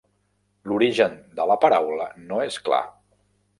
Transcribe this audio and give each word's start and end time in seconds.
L'origen 0.71 1.13
de 1.41 1.47
la 1.53 1.59
paraula 1.65 2.09
no 2.33 2.43
és 2.49 2.61
clar. 2.71 2.83